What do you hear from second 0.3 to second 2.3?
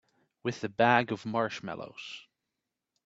With a bag of marshmallows.